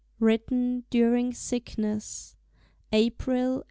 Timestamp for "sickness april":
1.31-3.59